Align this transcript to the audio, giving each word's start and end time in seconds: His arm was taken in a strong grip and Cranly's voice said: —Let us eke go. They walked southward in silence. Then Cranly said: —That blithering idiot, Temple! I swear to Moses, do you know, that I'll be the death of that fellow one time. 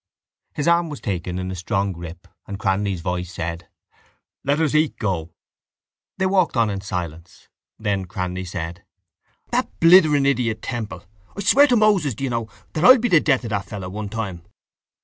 His 0.55 0.67
arm 0.67 0.89
was 0.89 0.99
taken 0.99 1.37
in 1.37 1.51
a 1.51 1.55
strong 1.55 1.91
grip 1.93 2.27
and 2.47 2.57
Cranly's 2.57 3.01
voice 3.01 3.31
said: 3.31 3.67
—Let 4.43 4.59
us 4.59 4.73
eke 4.73 4.97
go. 4.97 5.29
They 6.17 6.25
walked 6.25 6.55
southward 6.55 6.73
in 6.73 6.81
silence. 6.81 7.49
Then 7.77 8.05
Cranly 8.07 8.47
said: 8.47 8.83
—That 9.51 9.79
blithering 9.79 10.25
idiot, 10.25 10.63
Temple! 10.63 11.03
I 11.37 11.41
swear 11.43 11.67
to 11.67 11.75
Moses, 11.75 12.15
do 12.15 12.23
you 12.23 12.31
know, 12.31 12.49
that 12.73 12.83
I'll 12.83 12.97
be 12.97 13.09
the 13.09 13.21
death 13.21 13.43
of 13.43 13.51
that 13.51 13.65
fellow 13.65 13.89
one 13.89 14.09
time. 14.09 14.41